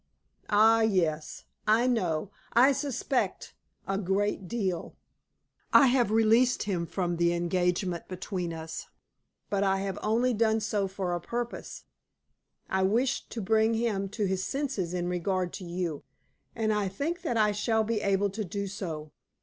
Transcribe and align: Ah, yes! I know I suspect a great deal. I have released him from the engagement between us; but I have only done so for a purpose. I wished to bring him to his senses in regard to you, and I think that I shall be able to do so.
Ah, 0.49 0.81
yes! 0.81 1.45
I 1.67 1.85
know 1.85 2.31
I 2.53 2.71
suspect 2.71 3.53
a 3.87 3.99
great 3.99 4.47
deal. 4.47 4.95
I 5.71 5.85
have 5.93 6.09
released 6.09 6.63
him 6.63 6.87
from 6.87 7.17
the 7.17 7.33
engagement 7.33 8.07
between 8.07 8.51
us; 8.51 8.87
but 9.51 9.63
I 9.63 9.81
have 9.81 9.99
only 10.01 10.33
done 10.33 10.59
so 10.59 10.87
for 10.87 11.13
a 11.13 11.21
purpose. 11.21 11.83
I 12.67 12.81
wished 12.81 13.29
to 13.33 13.41
bring 13.41 13.75
him 13.75 14.09
to 14.09 14.25
his 14.25 14.43
senses 14.43 14.95
in 14.95 15.07
regard 15.07 15.53
to 15.53 15.65
you, 15.65 16.03
and 16.55 16.73
I 16.73 16.87
think 16.87 17.21
that 17.21 17.37
I 17.37 17.51
shall 17.51 17.83
be 17.83 18.01
able 18.01 18.31
to 18.31 18.43
do 18.43 18.65
so. 18.65 19.11